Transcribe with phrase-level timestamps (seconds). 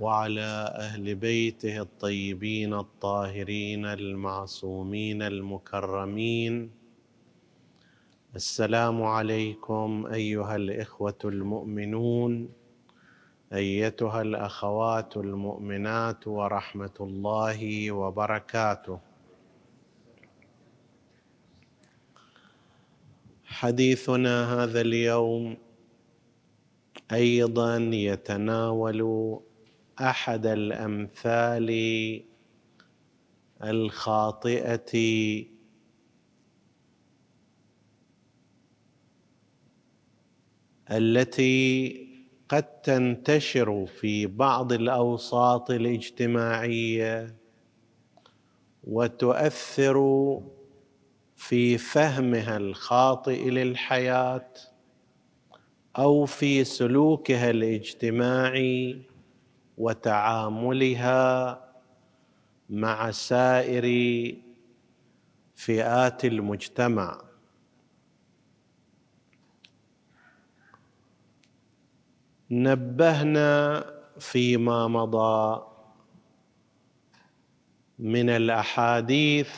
[0.00, 6.70] وعلى أهل بيته الطيبين الطاهرين المعصومين المكرمين.
[8.36, 12.48] السلام عليكم أيها الإخوة المؤمنون
[13.52, 18.98] أيتها الأخوات المؤمنات ورحمة الله وبركاته.
[23.44, 25.56] حديثنا هذا اليوم
[27.12, 29.00] أيضا يتناول
[30.00, 31.70] أحد الأمثال
[33.62, 34.92] الخاطئة.
[40.90, 42.06] التي
[42.48, 47.36] قد تنتشر في بعض الأوساط الاجتماعية
[48.84, 49.96] وتؤثر
[51.36, 54.50] في فهمها الخاطئ للحياة
[55.98, 59.02] أو في سلوكها الاجتماعي.
[59.76, 61.60] وتعاملها
[62.70, 63.86] مع سائر
[65.54, 67.22] فئات المجتمع.
[72.50, 73.84] نبهنا
[74.18, 75.66] فيما مضى
[77.98, 79.50] من الأحاديث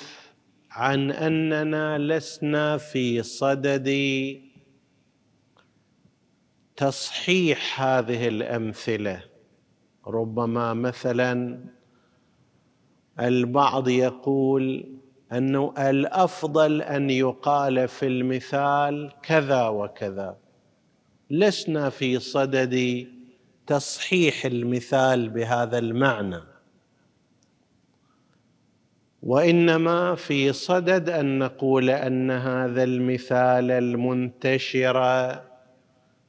[0.71, 3.89] عن أننا لسنا في صدد
[6.77, 9.28] تصحيح هذه الأمثلة.
[10.09, 11.59] ربما مثلا
[13.21, 14.85] البعض يقول
[15.33, 20.37] أنه الأفضل أن يقال في المثال كذا وكذا.
[21.31, 23.07] لسنا في صدد
[23.67, 26.41] تصحيح المثال بهذا المعنى.
[29.23, 34.99] وإنما في صدد أن نقول أن هذا المثال المنتشر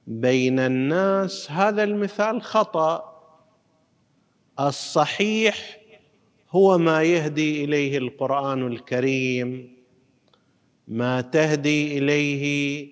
[0.07, 3.08] بين الناس هذا المثال خطأ.
[4.59, 5.79] الصحيح
[6.51, 9.77] هو ما يهدي إليه القرآن الكريم
[10.87, 12.87] ما تهدي إليه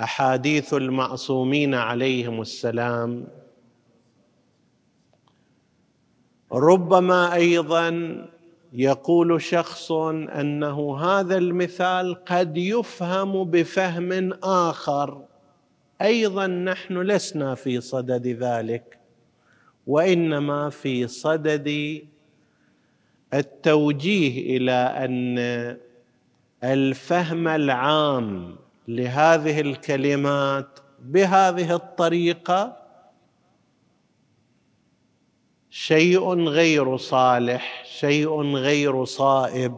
[0.00, 3.26] أحاديث المعصومين عليهم السلام.
[6.52, 7.90] ربما أيضا
[8.72, 15.24] يقول شخص أنه هذا المثال قد يفهم بفهم آخر.
[16.02, 19.03] أيضا نحن لسنا في صدد ذلك.
[19.86, 22.00] وإنما في صدد
[23.34, 25.38] التوجيه إلى أن
[26.64, 28.56] الفهم العام
[28.88, 32.76] لهذه الكلمات بهذه الطريقة
[35.70, 39.76] شيء غير صالح شيء غير صائب.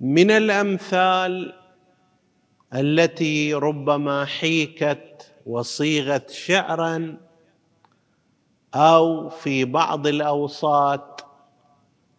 [0.00, 1.54] من الأمثال
[2.74, 7.16] التي ربما حيكت وصيغت شعرا
[8.74, 11.26] أو في بعض الأوساط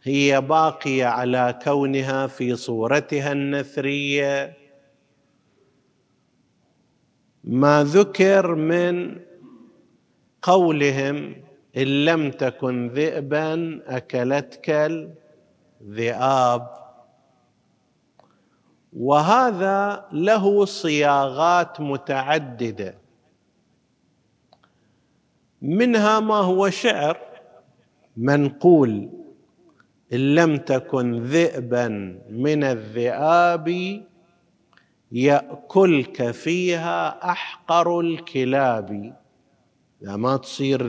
[0.03, 4.57] هي باقية على كونها في صورتها النثرية.
[7.43, 9.19] ما ذكر من
[10.41, 11.35] قولهم
[11.77, 14.69] إن لم تكن ذئبا أكلتك
[15.81, 16.85] الذئاب.
[18.93, 23.04] وهذا له صياغات متعددة.
[25.65, 27.17] منها ما هو شعر.
[28.17, 29.09] منقول
[30.13, 31.87] إن لم تكن ذئبا
[32.29, 33.67] من الذئاب
[35.11, 39.15] يأكلك فيها أحقر الكلاب.
[40.01, 40.87] إذا ما تصير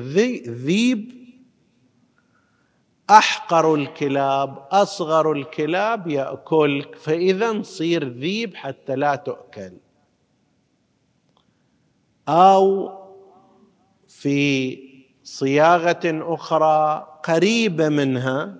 [0.48, 1.12] ذيب
[3.10, 6.94] أحقر الكلاب أصغر الكلاب يأكلك.
[6.94, 9.72] فإذا صير ذيب حتى لا تؤكل.
[12.28, 13.05] أو
[14.20, 14.78] في
[15.22, 16.04] صياغة
[16.34, 18.54] أخرى قريبة منها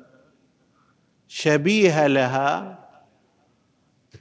[1.29, 2.79] شبيهه لها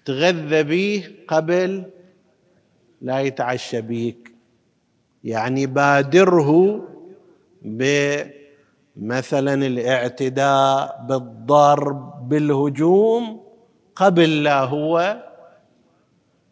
[0.05, 1.83] تغذى به قبل
[3.01, 4.31] لا يتعشى بيك
[5.23, 6.81] يعني بادره
[7.61, 13.43] بمثلا الاعتداء بالضرب بالهجوم
[13.95, 15.23] قبل لا هو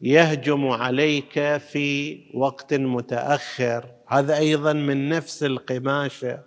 [0.02, 3.86] يهجم عليك في وقت متأخر.
[4.14, 6.40] هذا أيضا من نفس القماشة.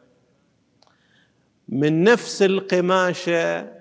[1.69, 3.73] من نفس القماشة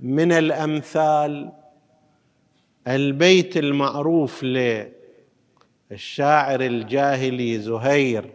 [0.00, 1.52] من الأمثال
[2.88, 4.44] البيت المعروف
[5.90, 8.32] للشاعر الجاهلي زهير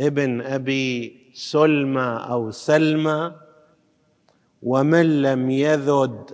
[0.00, 3.32] ابن أبي سلمى أو سلمى
[4.62, 6.30] ومن لم يذد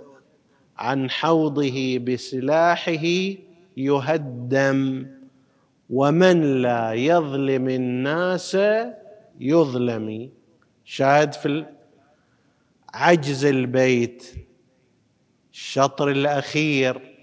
[0.77, 3.05] عن حوضه بسلاحه
[3.77, 5.07] يهدم.
[5.89, 8.57] ومن لا يظلم الناس
[9.39, 10.31] يظلم
[10.83, 11.65] شاهد في
[12.93, 14.25] عجز البيت
[15.53, 17.15] الشطر الأخير.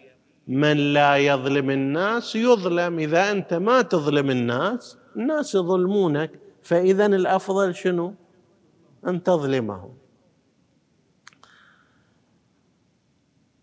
[0.48, 2.98] من لا يظلم الناس يظلم.
[2.98, 6.30] إذا أنت ما تظلم الناس الناس يظلمونك.
[6.62, 8.14] فإذا الأفضل شنو؟
[9.06, 9.94] أن تظلمهم.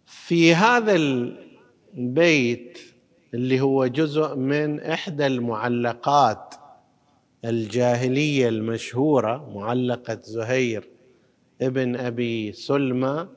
[0.06, 2.93] في هذا البيت
[3.34, 6.56] اللي هو جزء من إحدى المعلقات
[7.46, 10.90] الجاهلية المشهورة معلقة زهير
[11.62, 13.28] ابن أبي سلمى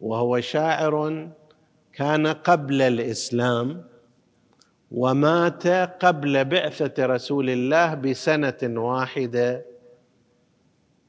[0.00, 1.28] وهو شاعر
[1.92, 3.84] كان قبل الإسلام
[4.92, 5.66] ومات
[6.04, 9.64] قبل بعثة رسول الله بسنة واحدة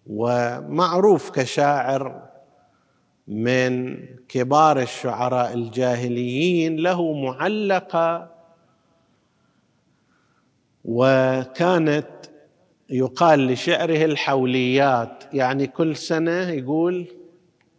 [0.07, 2.29] ومعروف كشاعر
[3.27, 3.97] من
[4.29, 8.31] كبار الشعراء الجاهليين له معلقة
[10.85, 12.07] وكانت
[12.89, 15.23] يقال لشعره الحوليات.
[15.33, 17.05] يعني كل سنة يقول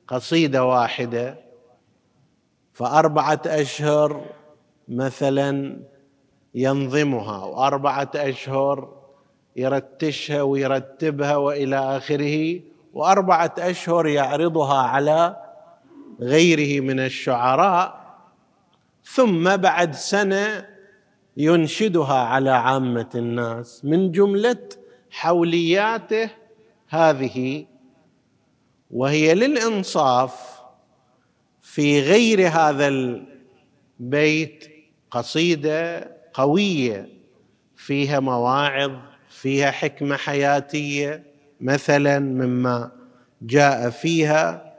[0.08, 1.38] قصيدة واحدة.
[2.72, 4.24] فأربعة أشهر
[4.88, 5.80] مثلا
[6.54, 8.96] ينظمها وأربعة أشهر
[9.56, 12.60] يرتشها ويرتبها وإلى آخره.
[12.96, 15.36] وأربعة أشهر يعرضها على
[16.20, 18.16] غيره من الشعراء
[19.04, 20.66] ثم بعد سنة
[21.36, 24.68] ينشدها على عامة الناس من جملة
[25.10, 26.30] حولياته
[26.88, 27.66] هذه
[28.90, 30.60] وهي للإنصاف
[31.62, 34.64] في غير هذا البيت
[35.10, 37.08] قصيدة قوية
[37.76, 38.92] فيها مواعظ
[39.28, 41.35] فيها حكمة حياتية.
[41.60, 42.90] مثلا مما
[43.42, 44.74] جاء فيها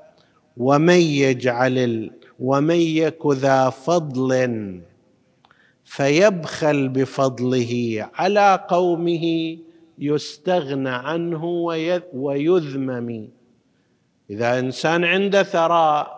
[0.57, 4.81] ومن يجعل ومن يك ذا فضل
[5.83, 9.57] فيبخل بفضله على قومه
[9.99, 11.45] يستغنى عنه
[12.13, 13.29] ويذمم.
[14.29, 16.17] إذا إنسان عنده ثراء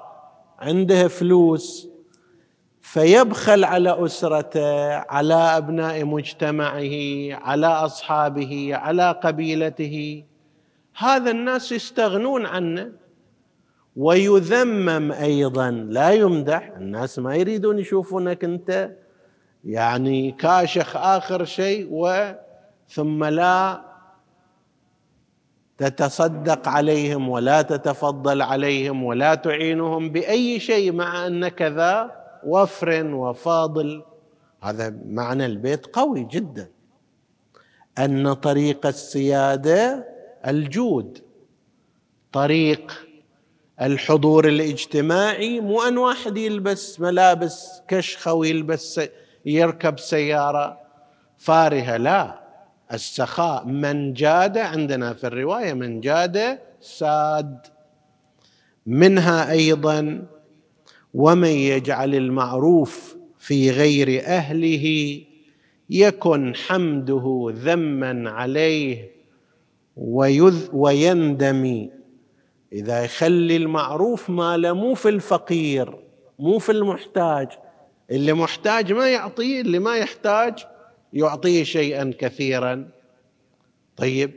[0.60, 1.88] عنده فلوس
[2.82, 6.96] فيبخل على أسرته على أبناء مجتمعه
[7.34, 10.24] على أصحابه على قبيلته.
[11.00, 12.92] هذا الناس يستغنون عنه.
[13.96, 15.72] ويذمم أيضا.
[15.72, 16.74] لا يمدح.
[16.78, 18.92] الناس ما يريدون يشوفونك أنت.
[19.66, 22.32] يعني كاشخ آخر شيء و
[22.90, 23.82] ثم لا
[25.78, 32.12] تتصدق عليهم ولا تتفضل عليهم ولا تعينهم بأي شيء مع انك ذا
[32.44, 34.04] وفر وفاضل.
[34.62, 36.70] هذا معنى البيت قوي جدا.
[37.98, 41.18] أن طريق السيادة الجود
[42.32, 43.06] طريق
[43.82, 49.02] الحضور الاجتماعي مو أن واحد يلبس ملابس كشخة ويلبس
[49.46, 50.80] يركب سيارة
[51.38, 52.40] فارهة لا.
[52.94, 57.68] السخاء من جاد عندنا في الرواية من جاد ساد.
[58.86, 60.26] منها أيضا
[61.14, 65.20] ومن يجعل المعروف في غير أهله
[65.90, 69.12] يكن حمده ذما عليه
[70.00, 71.90] ويذ ويندم
[72.74, 75.96] إذا يخلي المعروف ماله مو في الفقير
[76.40, 77.48] مو في المحتاج.
[78.12, 80.66] اللي محتاج ما يعطيه اللي ما يحتاج
[81.14, 82.90] يعطيه شيئا كثيرا.
[83.98, 84.32] طيب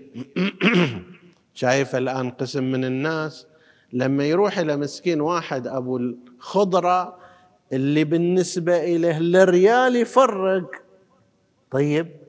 [1.55, 3.47] شايف الآن قسم من الناس.
[3.93, 7.19] لما يروح إلى مسكين واحد أبو الخضرة
[7.73, 10.71] اللي بالنسبة إليه الريال يفرق.
[11.71, 12.22] طيب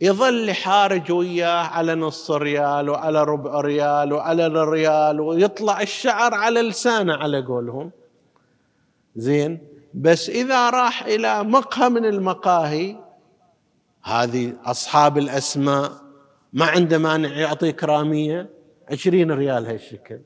[0.00, 7.14] يظل حارج وياه على نص ريال وعلى ربع ريال وعلى الريال ويطلع الشعر على لسانه
[7.14, 7.90] على قولهم.
[9.16, 9.58] زين؟
[9.94, 12.96] بس إذا راح إلى مقهى من المقاهي
[14.02, 15.92] هذه أصحاب الأسماء
[16.52, 18.50] ما عنده مانع يعطي كرامية
[18.90, 20.20] عشرين ريال هالشكل.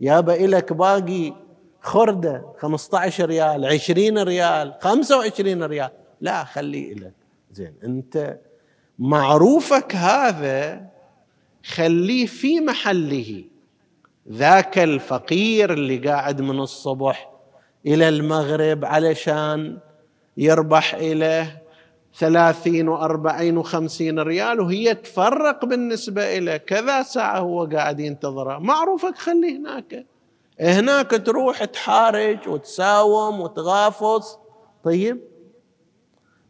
[0.00, 1.32] يابا إلك باقي
[1.80, 5.90] خردة 15 ريال 20 ريال 25 ريال.
[6.20, 7.14] لا خليه إلك.
[7.52, 8.38] زين أنت
[9.02, 10.82] معروفك هذا
[11.64, 13.44] خليه في محله.
[14.32, 17.30] ذاك الفقير اللي قاعد من الصبح
[17.86, 19.78] إلى المغرب علشان
[20.36, 21.46] يربح إلى
[22.18, 28.58] ثلاثين وأربعين وخمسين ريال وهي تفرق بالنسبة إلى كذا ساعة هو قاعد ينتظرها.
[28.58, 30.06] معروفك خليه هناك.
[30.60, 34.38] هناك تروح تحارج وتساوم وتغافص.
[34.84, 35.31] طيب؟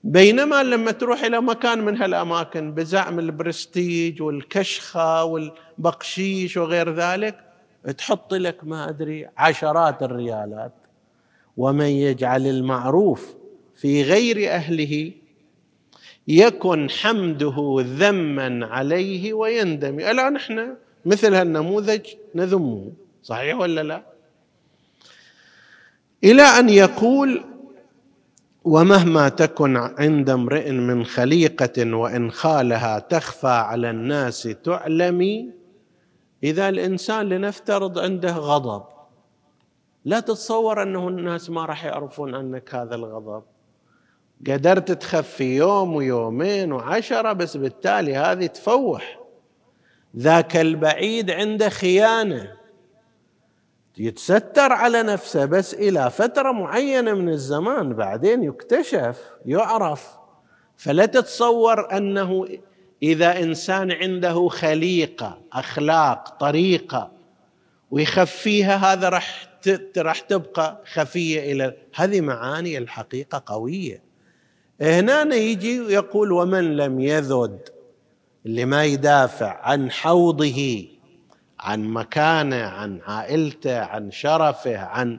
[0.04, 7.40] بينما لما تروح إلى مكان من هالأماكن بزعم البرستيج والكشخة والبقشيش وغير ذلك
[7.98, 10.72] تحط لك ما أدري عشرات الريالات.
[11.56, 13.34] ومن يجعل المعروف
[13.76, 15.12] في غير أهله
[16.28, 22.92] يكن حمده ذما عليه ويندم الان إحنا مثل هالنموذج نذمه
[23.22, 24.02] صحيح ولا لا؟
[26.24, 27.44] إلى أن يقول
[28.64, 35.50] ومهما تكن عند امرئ من خليقة وإن خالها تخفى على الناس تعلمي
[36.42, 38.82] إذا الإنسان لنفترض عنده غضب
[40.04, 43.42] لا تتصور أنه الناس ما راح يعرفون عنك هذا الغضب.
[44.46, 49.20] قدرت تخفي يوم ويومين وعشرة بس بالتالي هذه تفوح.
[50.16, 52.52] ذاك البعيد عنده خيانة.
[53.98, 60.08] يتستر على نفسه بس إلى فترة معينة من الزمان بعدين يكتشف يعرف.
[60.76, 62.48] فلا تتصور أنه
[63.02, 67.10] إذا إنسان عنده خليقة أخلاق طريقة
[67.90, 69.48] ويخفيها هذا راح
[69.96, 74.02] راح تبقى خفية إلى هذه معاني الحقيقة قوية.
[74.80, 77.68] هنا يجي ويقول ومن لم يذد
[78.46, 80.86] اللي ما يدافع عن حوضه
[81.62, 85.18] عن مكانه عن عائلته عن شرفه عن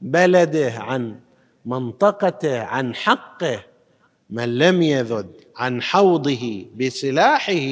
[0.00, 1.20] بلده عن
[1.66, 3.64] منطقته عن حقه.
[4.30, 7.62] من لم يذد عن حوضه بسلاحه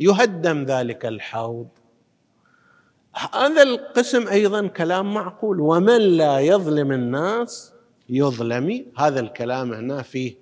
[0.00, 1.68] يهدم ذلك الحوض.
[3.34, 5.60] هذا القسم أيضا كلام معقول.
[5.60, 7.72] ومن لا يظلم الناس
[8.08, 8.86] يظلم.
[8.98, 10.34] هذا الكلام هنا فيه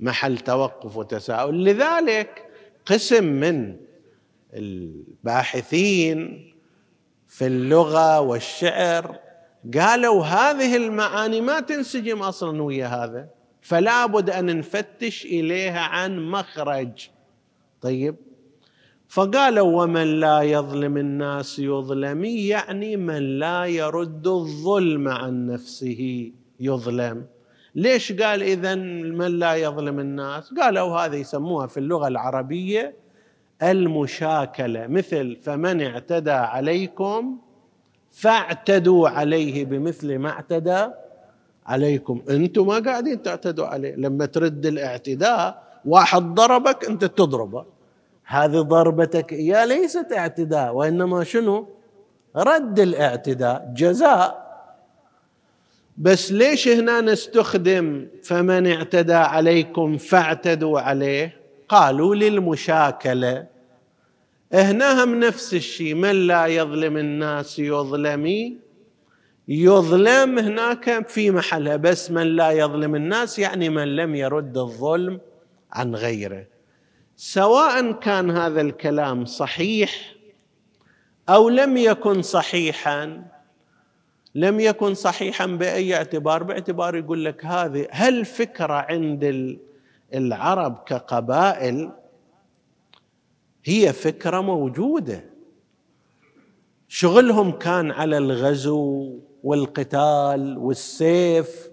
[0.00, 1.64] محل توقف وتساؤل.
[1.64, 2.46] لذلك
[2.86, 3.76] قسم من
[4.54, 6.50] الباحثين
[7.28, 9.18] في اللغة والشعر
[9.74, 13.28] قالوا هذه المعاني ما تنسجم أصلا ويا هذا
[13.62, 17.08] فلا بد أن نفتش إليها عن مخرج.
[17.80, 18.16] طيب.
[19.08, 27.26] فقالوا ومن لا يظلم الناس يظلم يعني من لا يرد الظلم عن نفسه يظلم.
[27.74, 32.99] ليش قال اذا من لا يظلم الناس؟ قالوا هذا يسموها في اللغة العربية
[33.62, 34.86] المشاكلة.
[34.86, 37.38] مثل فمن اعتدى عليكم
[38.10, 40.86] فاعتدوا عليه بمثل ما اعتدى
[41.66, 42.22] عليكم.
[42.30, 43.94] أنتم ما قاعدين تعتدوا عليه.
[43.94, 47.64] لما ترد الاعتداء واحد ضربك انت تضربه.
[48.24, 51.68] هذه ضربتك اياه ليست اعتداء وإنما شنو؟
[52.36, 54.50] رد الاعتداء جزاء.
[55.98, 61.36] بس ليش هنا نستخدم فمن اعتدى عليكم فاعتدوا عليه؟
[61.68, 63.46] قالوا للمشاكلة.
[64.52, 68.56] هنا هم نفس الشيء من لا يظلم الناس يظلمي
[69.48, 75.20] يظلم هناك في محلها بس من لا يظلم الناس يعني من لم يرد الظلم
[75.72, 76.46] عن غيره.
[77.16, 80.14] سواء كان هذا الكلام صحيح
[81.28, 83.24] أو لم يكن صحيحا
[84.34, 89.58] لم يكن صحيحا بأي اعتبار باعتبار يقول لك هذه هل فكرة عند
[90.14, 91.90] العرب كقبائل
[93.64, 95.24] هي فكرة موجودة.
[96.88, 101.70] شغلهم كان على الغزو والقتال والسيف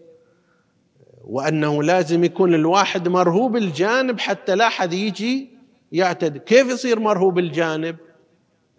[1.24, 5.50] وأنه لازم يكون الواحد مرهوب الجانب حتى لا أحد يجي
[5.92, 6.40] يعتدي.
[6.40, 7.96] كيف يصير مرهوب الجانب؟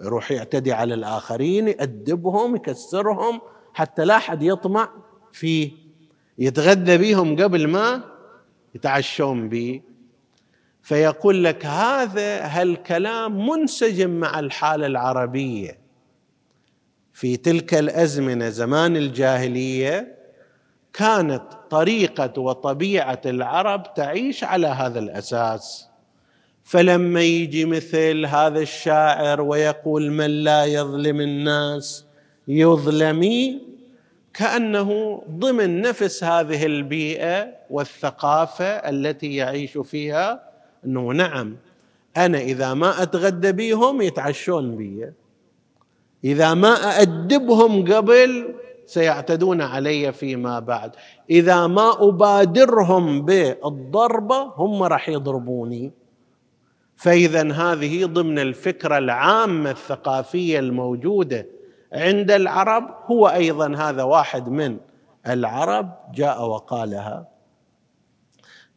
[0.03, 3.41] يروح يعتدي على الآخرين يأدبهم يكسرهم
[3.75, 4.88] حتى لا أحد يطمع
[5.33, 5.73] فيه.
[6.38, 8.05] يتغذى بهم قبل ما
[8.75, 9.81] يتعشون به
[10.88, 15.78] فيقول لك هذا هالكلام منسجم مع الحالة العربية.
[17.12, 20.16] في تلك الأزمنة زمان الجاهلية
[20.92, 25.88] كانت طريقة وطبيعة العرب تعيش على هذا الأساس.
[26.64, 32.04] فلما يجي مثل هذا الشاعر ويقول من لا يظلم الناس
[32.49, 33.61] يظلمي
[34.35, 40.48] كأنه ضمن نفس هذه البيئة والثقافة التي يعيش فيها
[40.85, 41.56] إنه نعم
[42.16, 45.12] أنا إذا ما أتغدى بيهم يتعشون بي.
[46.25, 48.54] إذا ما أأدبهم قبل
[48.87, 50.97] سيعتدون علي فيما بعد.
[51.30, 55.92] إذا ما أبادرهم بالضربة هم راح يضربوني.
[56.97, 61.47] فإذا هذه ضمن الفكرة العامة الثقافية الموجودة
[61.92, 64.76] عند العرب هو أيضا هذا واحد من
[65.26, 67.38] العرب جاء وقالها.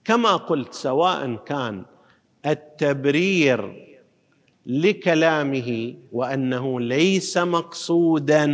[0.05, 1.85] كما قلت سواء كان
[2.45, 3.87] التبرير
[4.65, 8.45] لكلامه وأنه ليس مقصودا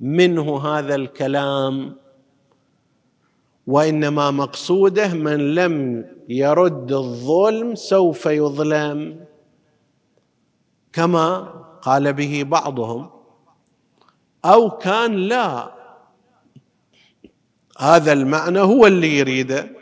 [0.00, 1.96] منه هذا الكلام
[3.66, 9.24] وإنما مقصوده من لم يرد الظلم سوف يظلم
[10.92, 11.38] كما
[11.82, 13.10] قال به بعضهم
[14.44, 15.72] أو كان لا.
[17.78, 19.75] هذا المعنى هو اللي يريده.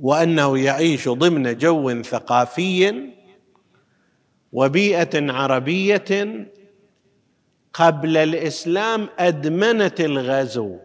[0.00, 3.10] وأنه يعيش ضمن جو ثقافي
[4.52, 6.46] وبيئة عربية
[7.72, 10.76] قبل الإسلام أدمنت الغزو.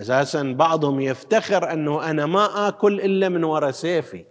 [0.00, 4.24] أساسا بعضهم يفتخر أنه أنا ما آكل إلا من وراء سيفي.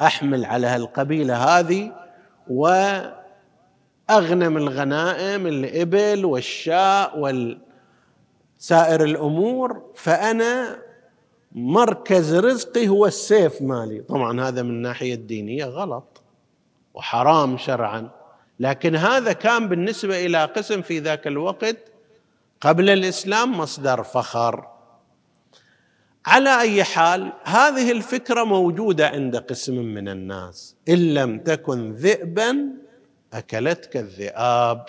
[0.00, 1.92] أحمل على هالقبيلة هذه
[2.48, 3.16] واغنم
[4.56, 7.18] الغنائم الإبل والشاء
[8.58, 10.78] وسائر الأمور فأنا
[11.54, 14.00] مركز رزقي هو السيف مالي.
[14.00, 16.22] طبعا هذا من الناحية الدينية غلط
[16.94, 18.10] وحرام شرعا.
[18.60, 21.76] لكن هذا كان بالنسبة إلى قسم في ذاك الوقت
[22.60, 24.68] قبل الإسلام مصدر فخر.
[26.26, 30.76] على أي حال هذه الفكرة موجودة عند قسم من الناس.
[30.88, 32.68] إن لم تكن ذئبا
[33.32, 34.86] أكلتك الذئاب.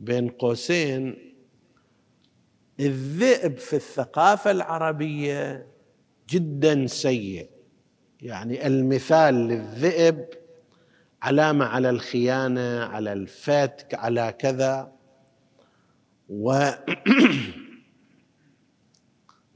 [0.00, 1.25] بين قوسين
[2.80, 5.66] الذئب في الثقافة العربية
[6.30, 7.50] جدا سيء.
[8.20, 10.26] يعني المثال للذئب
[11.22, 14.92] علامة على الخيانة على الفتك على كذا.
[16.28, 16.68] و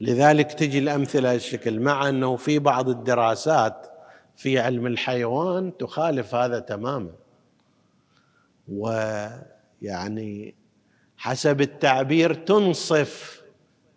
[0.01, 3.87] لذلك تجي الأمثلة الشكل مع أنه في بعض الدراسات
[4.35, 7.11] في علم الحيوان تخالف هذا تماما.
[8.67, 10.55] ويعني
[11.21, 13.41] حسب التعبير تنصف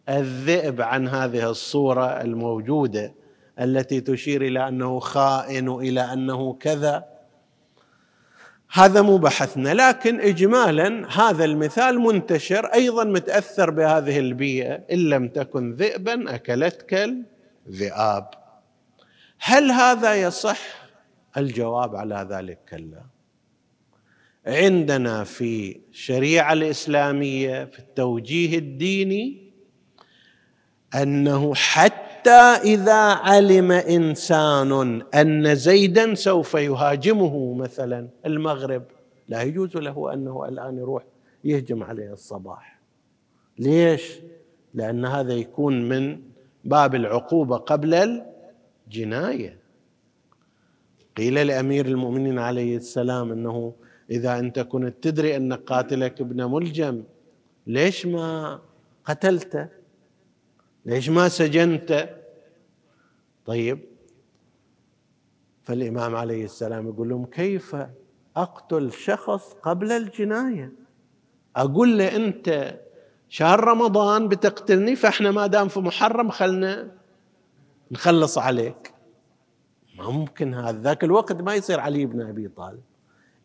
[0.09, 3.15] الذئب عن هذه الصورة الموجودة
[3.61, 7.05] التي تشير إلى أنه خائن إلى أنه كذا.
[8.73, 15.73] هذا مو بحثنا لكن اجمالا هذا المثال منتشر أيضا متأثر بهذه البيئة إن لم تكن
[15.73, 17.11] ذئبا أكلتك
[17.69, 18.31] الذئاب.
[19.39, 20.59] هل هذا يصح؟
[21.37, 23.03] الجواب على ذلك كلا.
[24.47, 29.53] عندنا في الشريعة الإسلامية في التوجيه الديني
[30.95, 32.31] أنه حتى
[32.65, 38.83] إذا علم إنسان أن زيدا سوف يهاجمه مثلا المغرب
[39.29, 41.03] لا يجوز له أنه الآن يروح
[41.45, 42.81] يهجم عليه الصباح.
[43.59, 44.19] ليش؟
[44.75, 46.21] لأن هذا يكون من
[46.65, 48.23] باب العقوبة قبل
[48.87, 49.59] الجناية.
[51.17, 53.75] قيل لأمير المؤمنين عليه السلام أنه
[54.11, 57.03] إذا أنت كنت تدري أن قاتلك ابن ملجم
[57.67, 58.61] ليش ما
[59.05, 59.69] قتلته
[60.87, 62.07] ليش ما سجنته
[63.47, 63.79] طيب.
[65.63, 67.77] فالإمام عليه السلام يقول لهم كيف
[68.37, 70.73] أقتل شخص قبل الجناية؟
[71.57, 72.81] أقول له أنت
[73.29, 76.91] شهر رمضان بتقتلني فإحنا ما دام في محرم خلنا
[77.91, 78.95] نخلص عليك.
[79.99, 82.83] ممكن هذا ذاك الوقت ما يصير علي بن أبي طالب.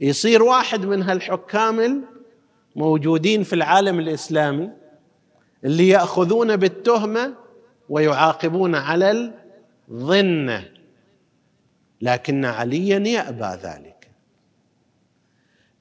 [0.01, 2.03] يصير واحد من هالحكام
[2.75, 4.69] الموجودين في العالم الإسلامي
[5.63, 7.35] اللي يأخذون بالتهمة
[7.89, 9.33] ويعاقبون على
[9.89, 10.69] الظنة.
[12.01, 14.09] لكن عليا يأبى ذلك.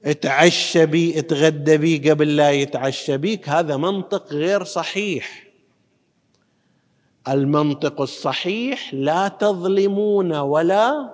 [0.05, 3.49] اتعشى بي اتغدى بي قبل لا يتعشى بيك.
[3.49, 5.47] هذا منطق غير صحيح.
[7.27, 11.13] المنطق الصحيح لا تظلمون ولا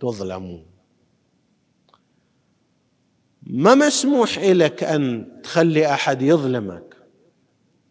[0.00, 0.67] تظلمون.
[3.50, 6.96] ما مسموح لك أن تخلي أحد يظلمك.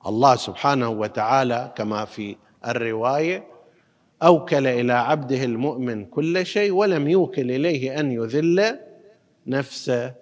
[0.08, 2.36] الله سبحانه وتعالى كما في
[2.67, 3.48] الرواية
[4.24, 8.80] أوكل إلى عبده المؤمن كل شيء ولم يوكل إليه أن يذل
[9.48, 10.13] نفسه.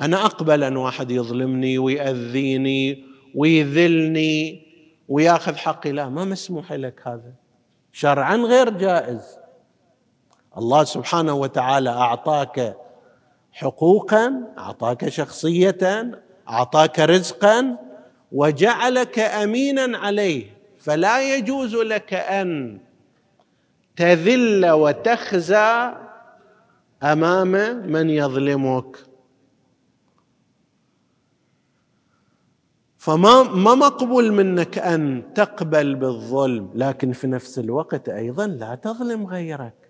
[0.00, 4.66] أنا أقبل أن واحد يظلمني ويأذيني ويذلني
[5.08, 5.92] ويأخذ حقي.
[5.92, 7.32] لا ما مسموح لك هذا.
[7.92, 9.38] شرعا غير جائز.
[10.58, 12.87] الله سبحانه وتعالى أعطاك
[13.58, 16.10] حقوقا أعطاك شخصيه
[16.48, 17.76] أعطاك رزقا
[18.32, 20.46] وجعلك امينا عليه.
[20.78, 22.80] فلا يجوز لك أن
[23.96, 25.92] تذل وتخزى
[27.02, 27.52] أمام
[27.86, 28.96] من يظلمك.
[32.98, 39.87] فما ما مقبول منك أن تقبل بالظلم لكن في نفس الوقت أيضا لا تظلم غيرك.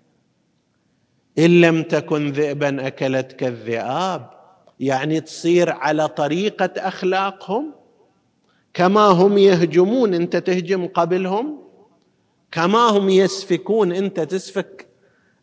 [1.39, 4.31] إن لم تكن ذئبا أكلتك الذئاب
[4.81, 7.75] يعني تصير على طريقة أخلاقهم
[8.75, 11.59] كما هم يهجمون أنت تهجم قبلهم
[12.53, 14.87] كما هم يسفكون أنت تسفك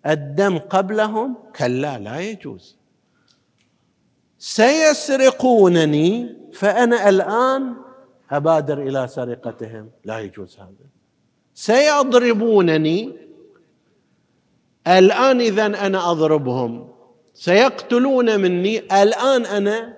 [0.06, 2.78] الدم قبلهم كلا لا يجوز.
[4.40, 7.76] سيسرقونني فأنا الآن
[8.32, 10.90] أبادر إلى سرقتهم لا يجوز هذا.
[11.54, 13.25] سيضربونني
[14.88, 16.90] الآن اذا أنا أضربهم.
[17.34, 18.80] سيقتلون مني.
[18.80, 19.98] الآن أنا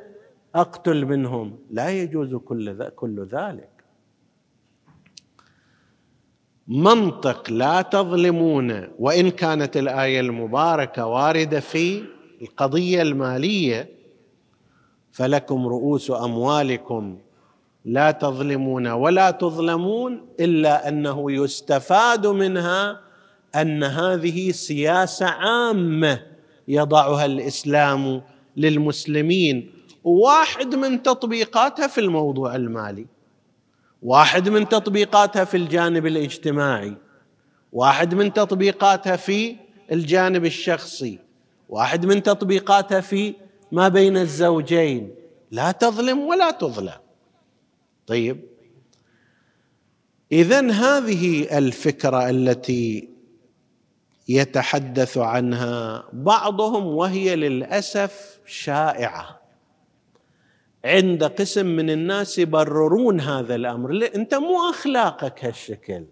[0.56, 1.60] أقتل منهم.
[1.72, 3.70] لا يجوز كل كل ذلك.
[6.68, 8.88] منطق لا تظلمون.
[9.00, 12.04] وإن كانت الآية المباركة واردة في
[12.42, 13.90] القضية المالية
[15.12, 17.18] فلكم رؤوس أموالكم.
[17.86, 23.07] لا تظلمون ولا تظلمون إلا أنه يستفاد منها
[23.62, 26.24] أن هذه سياسة عامة
[26.68, 28.22] يضعها الإسلام
[28.58, 29.72] للمسلمين.
[30.04, 33.06] واحد من تطبيقاتها في الموضوع المالي
[34.04, 36.94] واحد من تطبيقاتها في الجانب الاجتماعي
[37.74, 39.56] واحد من تطبيقاتها في
[39.92, 41.20] الجانب الشخصي
[41.70, 43.34] واحد من تطبيقاتها في
[43.72, 45.16] ما بين الزوجين.
[45.52, 47.00] لا تظلم ولا تظلم.
[48.08, 48.46] طيب
[50.32, 53.10] اذا هذه الفكرة التي
[54.28, 59.42] يتحدث عنها بعضهم وهي للأسف شائعة.
[60.86, 64.10] عند قسم من الناس يبررون هذا الأمر.
[64.16, 66.06] أنت مو أخلاقك هالشكل.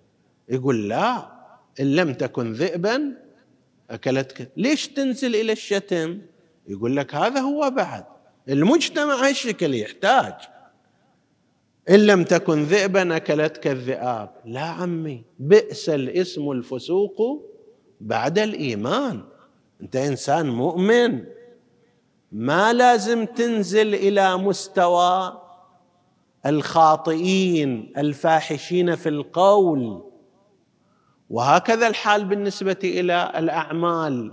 [0.50, 1.32] يقول لا
[1.80, 3.18] إن لم تكن ذئبا
[3.90, 4.52] أكلتك.
[4.58, 6.22] ليش تنزل إلى الشتم؟
[6.68, 8.06] يقول لك هذا هو بعد.
[8.50, 10.34] المجتمع هالشكل يحتاج.
[11.90, 14.30] إن لم تكن ذئبا أكلتك الذئاب.
[14.46, 17.46] لا عمي بئس الاسم الفسوق
[18.02, 19.24] بعد الإيمان.
[19.82, 21.24] أنت إنسان مؤمن.
[22.32, 25.42] ما لازم تنزل إلى مستوى
[26.46, 30.12] الخاطئين الفاحشين في القول.
[31.30, 34.32] وهكذا الحال بالنسبة إلى الأعمال.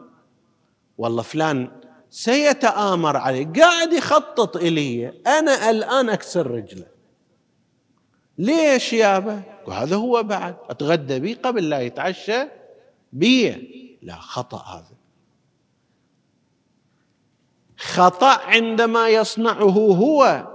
[0.99, 1.71] والله فلان
[2.11, 6.87] سيتآمر علي قاعد يخطط إلي أنا الآن أكسر رجله.
[8.39, 12.62] ليش يابا هذا هو بعد أتغدى بي قبل لا يتعشى.
[13.13, 14.97] بي لا خطأ هذا.
[17.77, 20.49] خطأ عندما يصنعه هو.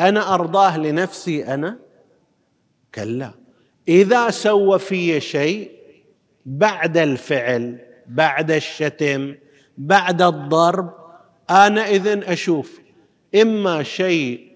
[0.00, 1.78] أنا أرضاه لنفسي أنا؟
[2.94, 3.30] كلا.
[3.88, 5.72] إذا سوى في شيء
[6.46, 9.34] بعد الفعل بعد الشتم
[9.78, 10.94] بعد الضرب
[11.50, 12.80] أنا إذن أشوف
[13.34, 14.50] إما شيء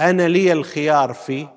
[0.00, 1.54] أنا لي الخيار فيه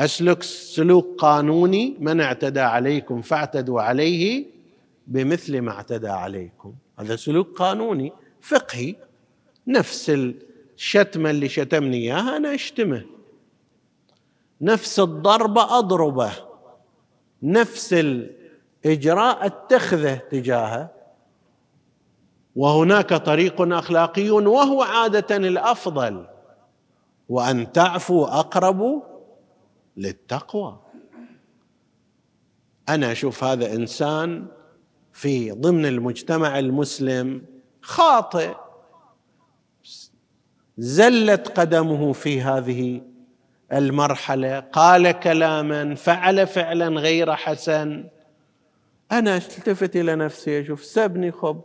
[0.00, 4.46] أسلك سلوك قانوني من اعتدى عليكم فاعتدوا عليه
[5.06, 6.74] بمثل ما اعتدى عليكم.
[6.98, 8.96] هذا سلوك قانوني فقهي.
[9.66, 13.02] نفس الشتمه اللي شتمني إياها أنا أشتمه.
[14.60, 16.32] نفس الضربه أضربه.
[17.42, 20.90] نفس الإجراء أتخذه تجاهه.
[22.56, 26.26] وهناك طريق أخلاقي وهو عادة الأفضل.
[27.28, 29.09] وأن تعفوا أقرب
[29.96, 30.80] للتقوى.
[32.88, 34.46] أنا أشوف هذا إنسان
[35.12, 37.42] في ضمن المجتمع المسلم
[37.82, 38.54] خاطئ.
[40.78, 43.02] زلت قدمه في هذه
[43.72, 44.60] المرحلة.
[44.60, 48.08] قال كلاما فعل فعلا غير حسن.
[49.12, 51.62] أنا التفت إلى نفسي أشوف سبني خب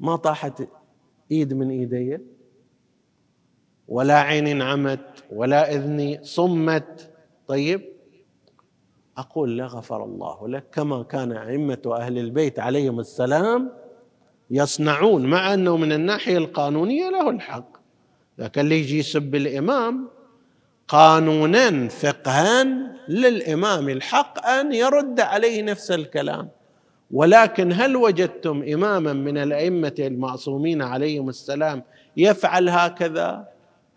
[0.00, 0.68] ما طاحت
[1.30, 2.18] إيد من إيدي
[3.88, 7.13] ولا عين عمت ولا إذني صمت.
[7.48, 7.94] طيب
[9.18, 13.70] أقول لا غفر الله لك كما كان أئمة أهل البيت عليهم السلام
[14.50, 17.68] يصنعون مع أنه من الناحية القانونية له الحق.
[18.38, 20.08] لكن اللي يجي يسب الإمام
[20.88, 22.64] قانونا فقها
[23.08, 26.48] للإمام الحق أن يرد عليه نفس الكلام.
[27.10, 31.82] ولكن هل وجدتم اماما من الأئمة المعصومين عليهم السلام
[32.16, 33.48] يفعل هكذا؟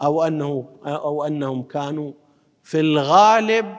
[0.01, 2.11] أو أنه أو أنهم كانوا
[2.67, 3.75] في الغالب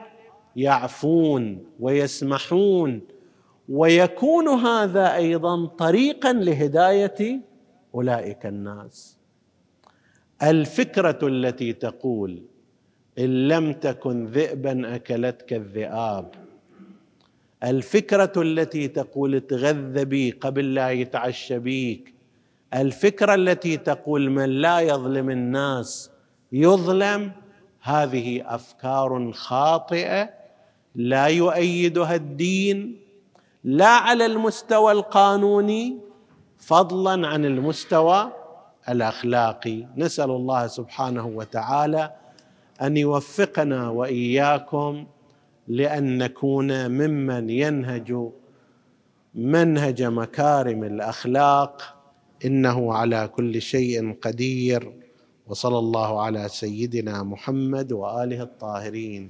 [0.55, 3.01] يعفون ويسمحون.
[3.69, 7.41] ويكون هذا أيضا طريقا لهداية
[7.95, 9.17] أولئك الناس.
[10.43, 12.43] الفكرة التي تقول
[13.19, 16.31] إن لم تكن ذئبا أكلتك الذئاب.
[17.63, 22.13] الفكرة التي تقول تغذى بي قبل لا يتعشى بيك.
[22.73, 26.11] الفكرة التي تقول من لا يظلم الناس
[26.51, 27.31] يظلم
[27.81, 30.29] هذه أفكار خاطئة
[30.95, 32.99] لا يؤيدها الدين
[33.63, 35.97] لا على المستوى القانوني
[36.57, 38.31] فضلا عن المستوى
[38.89, 39.85] الأخلاقي.
[39.97, 42.11] نسأل الله سبحانه وتعالى
[42.81, 45.05] أن يوفقنا وإياكم
[45.67, 48.29] لأن نكون ممن ينهج
[49.35, 51.95] منهج مكارم الأخلاق.
[52.45, 54.93] إنه على كل شيء قدير.
[55.49, 59.23] وصلى الله على سيدنا محمد وآله الطاهرين.